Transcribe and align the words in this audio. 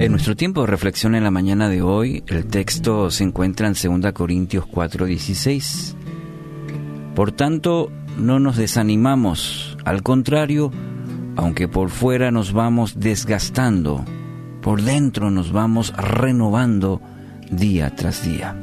En 0.00 0.12
nuestro 0.12 0.34
tiempo 0.34 0.62
de 0.62 0.66
reflexión 0.66 1.14
en 1.14 1.24
la 1.24 1.30
mañana 1.30 1.68
de 1.68 1.82
hoy, 1.82 2.24
el 2.26 2.46
texto 2.46 3.10
se 3.10 3.22
encuentra 3.22 3.68
en 3.68 3.74
2 3.74 4.12
Corintios 4.14 4.64
4:16. 4.64 5.94
Por 7.14 7.32
tanto, 7.32 7.92
no 8.16 8.40
nos 8.40 8.56
desanimamos, 8.56 9.76
al 9.84 10.02
contrario, 10.02 10.70
aunque 11.36 11.68
por 11.68 11.90
fuera 11.90 12.30
nos 12.30 12.54
vamos 12.54 12.98
desgastando, 12.98 14.02
por 14.62 14.80
dentro 14.80 15.30
nos 15.30 15.52
vamos 15.52 15.92
renovando 15.94 17.02
día 17.50 17.94
tras 17.94 18.24
día. 18.24 18.56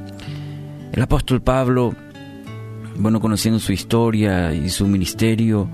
El 0.92 1.04
apóstol 1.04 1.44
Pablo, 1.44 1.94
bueno, 2.98 3.20
conociendo 3.20 3.60
su 3.60 3.74
historia 3.74 4.56
y 4.56 4.70
su 4.70 4.88
ministerio, 4.88 5.70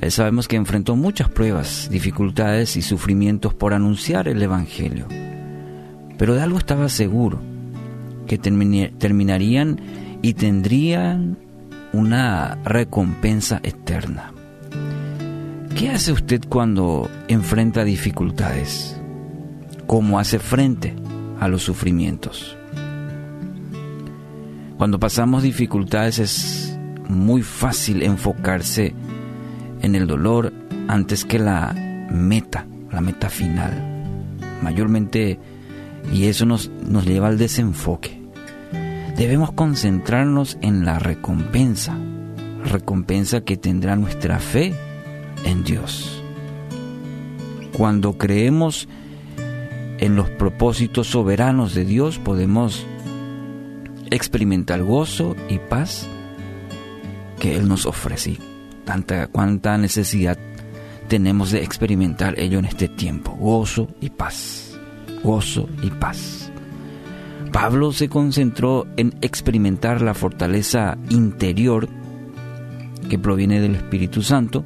eh, 0.00 0.10
sabemos 0.10 0.48
que 0.48 0.56
enfrentó 0.56 0.96
muchas 0.96 1.28
pruebas, 1.28 1.88
dificultades 1.90 2.76
y 2.76 2.82
sufrimientos 2.82 3.54
por 3.54 3.74
anunciar 3.74 4.28
el 4.28 4.42
Evangelio. 4.42 5.06
Pero 6.16 6.34
de 6.34 6.42
algo 6.42 6.58
estaba 6.58 6.88
seguro, 6.88 7.40
que 8.26 8.38
terminarían 8.38 9.80
y 10.22 10.34
tendrían 10.34 11.38
una 11.92 12.58
recompensa 12.64 13.60
eterna. 13.62 14.32
¿Qué 15.74 15.90
hace 15.90 16.12
usted 16.12 16.42
cuando 16.48 17.08
enfrenta 17.28 17.84
dificultades? 17.84 19.00
¿Cómo 19.86 20.18
hace 20.18 20.38
frente 20.38 20.94
a 21.40 21.48
los 21.48 21.62
sufrimientos? 21.62 22.56
Cuando 24.76 25.00
pasamos 25.00 25.42
dificultades 25.42 26.18
es 26.18 26.78
muy 27.08 27.42
fácil 27.42 28.02
enfocarse 28.02 28.88
en 28.88 29.07
el 29.82 30.06
dolor 30.06 30.52
antes 30.88 31.24
que 31.24 31.38
la 31.38 31.74
meta, 32.10 32.66
la 32.90 33.00
meta 33.00 33.28
final. 33.30 34.36
Mayormente, 34.62 35.38
y 36.12 36.24
eso 36.24 36.46
nos, 36.46 36.70
nos 36.86 37.06
lleva 37.06 37.28
al 37.28 37.38
desenfoque. 37.38 38.20
Debemos 39.16 39.52
concentrarnos 39.52 40.58
en 40.60 40.84
la 40.84 40.98
recompensa, 40.98 41.96
recompensa 42.64 43.42
que 43.42 43.56
tendrá 43.56 43.96
nuestra 43.96 44.38
fe 44.38 44.74
en 45.44 45.64
Dios. 45.64 46.22
Cuando 47.72 48.16
creemos 48.16 48.88
en 49.98 50.16
los 50.16 50.30
propósitos 50.30 51.08
soberanos 51.08 51.74
de 51.74 51.84
Dios, 51.84 52.18
podemos 52.18 52.86
experimentar 54.10 54.82
gozo 54.82 55.36
y 55.48 55.58
paz 55.58 56.06
que 57.38 57.56
Él 57.56 57.68
nos 57.68 57.86
ofrece 57.86 58.38
tanta, 58.88 59.26
cuánta 59.26 59.76
necesidad 59.76 60.38
tenemos 61.08 61.50
de 61.50 61.62
experimentar 61.62 62.40
ello 62.40 62.58
en 62.58 62.64
este 62.64 62.88
tiempo. 62.88 63.32
Gozo 63.32 63.86
y 64.00 64.08
paz. 64.08 64.78
Gozo 65.22 65.68
y 65.82 65.90
paz. 65.90 66.50
Pablo 67.52 67.92
se 67.92 68.08
concentró 68.08 68.86
en 68.96 69.12
experimentar 69.20 70.00
la 70.00 70.14
fortaleza 70.14 70.96
interior 71.10 71.86
que 73.10 73.18
proviene 73.18 73.60
del 73.60 73.74
Espíritu 73.74 74.22
Santo 74.22 74.64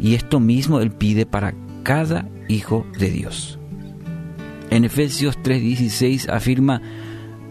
y 0.00 0.14
esto 0.14 0.40
mismo 0.40 0.80
él 0.80 0.90
pide 0.90 1.24
para 1.24 1.54
cada 1.84 2.28
hijo 2.48 2.84
de 2.98 3.10
Dios. 3.10 3.56
En 4.70 4.84
Efesios 4.84 5.38
3:16 5.44 6.28
afirma, 6.28 6.82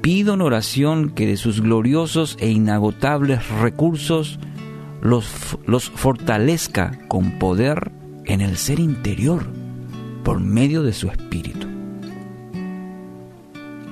pido 0.01 0.33
en 0.33 0.41
oración 0.41 1.11
que 1.11 1.27
de 1.27 1.37
sus 1.37 1.61
gloriosos 1.61 2.35
e 2.41 2.49
inagotables 2.51 3.47
recursos 3.61 4.37
los, 5.01 5.57
los 5.65 5.89
fortalezca 5.89 6.91
con 7.07 7.39
poder 7.39 7.91
en 8.25 8.41
el 8.41 8.57
ser 8.57 8.79
interior 8.79 9.45
por 10.23 10.39
medio 10.39 10.83
de 10.83 10.93
su 10.93 11.09
espíritu. 11.09 11.67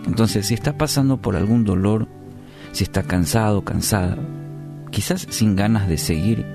Entonces, 0.05 0.47
si 0.47 0.53
está 0.53 0.77
pasando 0.77 1.17
por 1.17 1.35
algún 1.35 1.65
dolor, 1.65 2.07
si 2.71 2.83
está 2.83 3.03
cansado, 3.03 3.63
cansada, 3.63 4.17
quizás 4.91 5.27
sin 5.29 5.55
ganas 5.55 5.87
de 5.87 5.97
seguir, 5.97 6.45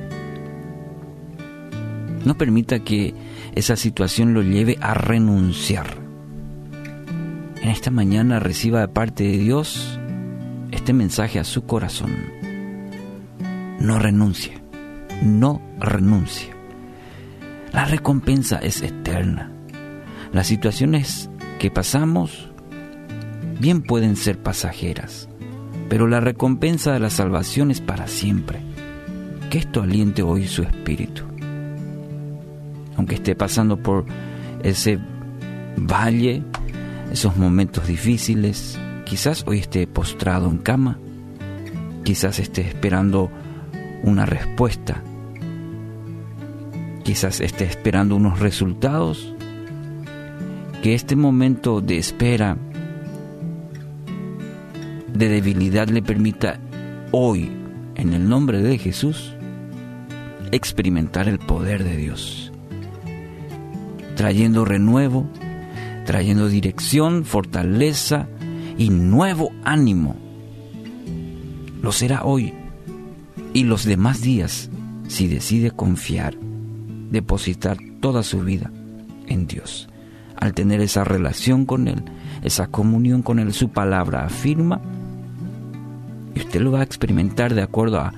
no 2.24 2.38
permita 2.38 2.80
que 2.80 3.14
esa 3.54 3.76
situación 3.76 4.34
lo 4.34 4.42
lleve 4.42 4.78
a 4.80 4.94
renunciar. 4.94 5.98
En 7.60 7.68
esta 7.68 7.90
mañana 7.90 8.40
reciba 8.40 8.80
de 8.80 8.88
parte 8.88 9.24
de 9.24 9.38
Dios 9.38 9.98
este 10.70 10.92
mensaje 10.92 11.38
a 11.38 11.44
su 11.44 11.64
corazón 11.64 12.43
no 13.84 13.98
renuncie, 13.98 14.62
no 15.22 15.60
renuncie. 15.78 16.50
La 17.72 17.84
recompensa 17.84 18.58
es 18.58 18.80
eterna. 18.80 19.52
Las 20.32 20.46
situaciones 20.46 21.28
que 21.58 21.70
pasamos 21.70 22.50
bien 23.60 23.82
pueden 23.82 24.16
ser 24.16 24.42
pasajeras, 24.42 25.28
pero 25.90 26.06
la 26.06 26.20
recompensa 26.20 26.92
de 26.92 27.00
la 27.00 27.10
salvación 27.10 27.70
es 27.70 27.82
para 27.82 28.06
siempre. 28.06 28.60
Que 29.50 29.58
esto 29.58 29.82
aliente 29.82 30.22
hoy 30.22 30.48
su 30.48 30.62
espíritu. 30.62 31.22
Aunque 32.96 33.16
esté 33.16 33.36
pasando 33.36 33.76
por 33.76 34.06
ese 34.62 34.98
valle, 35.76 36.42
esos 37.12 37.36
momentos 37.36 37.86
difíciles, 37.86 38.78
quizás 39.04 39.44
hoy 39.46 39.58
esté 39.58 39.86
postrado 39.86 40.48
en 40.48 40.58
cama, 40.58 40.98
quizás 42.02 42.38
esté 42.38 42.62
esperando 42.62 43.30
una 44.04 44.26
respuesta. 44.26 45.02
Quizás 47.02 47.40
esté 47.40 47.64
esperando 47.64 48.16
unos 48.16 48.38
resultados. 48.38 49.34
Que 50.82 50.94
este 50.94 51.16
momento 51.16 51.80
de 51.80 51.96
espera, 51.96 52.58
de 55.12 55.28
debilidad 55.28 55.88
le 55.88 56.02
permita 56.02 56.60
hoy, 57.10 57.50
en 57.94 58.12
el 58.12 58.28
nombre 58.28 58.60
de 58.60 58.76
Jesús, 58.76 59.34
experimentar 60.52 61.26
el 61.26 61.38
poder 61.38 61.84
de 61.84 61.96
Dios. 61.96 62.52
Trayendo 64.14 64.66
renuevo, 64.66 65.26
trayendo 66.04 66.48
dirección, 66.48 67.24
fortaleza 67.24 68.28
y 68.76 68.90
nuevo 68.90 69.52
ánimo. 69.64 70.16
Lo 71.80 71.92
será 71.92 72.24
hoy 72.24 72.52
y 73.54 73.64
los 73.64 73.84
demás 73.84 74.20
días 74.20 74.68
si 75.08 75.28
decide 75.28 75.70
confiar, 75.70 76.34
depositar 77.10 77.78
toda 78.00 78.22
su 78.22 78.40
vida 78.40 78.70
en 79.26 79.46
Dios. 79.46 79.88
Al 80.36 80.52
tener 80.52 80.80
esa 80.80 81.04
relación 81.04 81.64
con 81.64 81.88
Él, 81.88 82.02
esa 82.42 82.66
comunión 82.66 83.22
con 83.22 83.38
Él, 83.38 83.52
su 83.54 83.70
palabra 83.70 84.24
afirma, 84.24 84.80
y 86.34 86.40
usted 86.40 86.60
lo 86.60 86.72
va 86.72 86.80
a 86.80 86.84
experimentar 86.84 87.54
de 87.54 87.62
acuerdo 87.62 88.00
a 88.00 88.12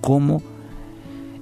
cómo 0.00 0.40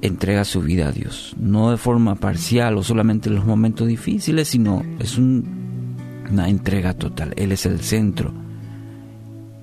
entrega 0.01 0.45
su 0.45 0.63
vida 0.63 0.89
a 0.89 0.93
Dios. 0.93 1.35
No 1.39 1.71
de 1.71 1.77
forma 1.77 2.15
parcial 2.15 2.79
o 2.79 2.83
solamente 2.83 3.29
en 3.29 3.35
los 3.35 3.45
momentos 3.45 3.87
difíciles, 3.87 4.49
sino 4.49 4.83
es 4.99 5.19
una 5.19 6.49
entrega 6.49 6.95
total. 6.95 7.35
Él 7.37 7.53
es 7.53 7.67
el 7.67 7.81
centro 7.81 8.33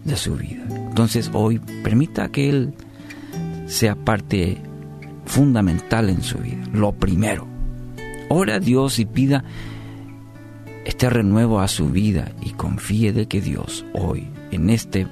de 0.03 0.15
su 0.15 0.35
vida. 0.35 0.65
Entonces 0.69 1.31
hoy 1.33 1.59
permita 1.83 2.29
que 2.29 2.49
Él 2.49 2.73
sea 3.71 3.95
parte 3.95 4.57
fundamental 5.25 6.09
en 6.09 6.21
su 6.21 6.37
vida, 6.39 6.63
lo 6.73 6.91
primero. 6.91 7.47
Ora 8.29 8.55
a 8.55 8.59
Dios 8.59 8.99
y 8.99 9.05
pida 9.05 9.43
este 10.85 11.09
renuevo 11.09 11.61
a 11.61 11.67
su 11.67 11.89
vida 11.89 12.33
y 12.41 12.51
confíe 12.51 13.13
de 13.13 13.27
que 13.27 13.39
Dios 13.39 13.85
hoy, 13.93 14.27
en 14.51 14.69
este 14.69 15.07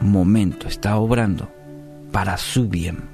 momento, 0.00 0.66
está 0.66 0.96
obrando 0.96 1.48
para 2.10 2.36
su 2.38 2.68
bien. 2.68 3.04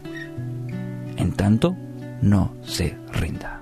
En 1.17 1.33
tanto, 1.33 1.77
no 2.23 2.55
se 2.63 2.97
rinda. 3.13 3.62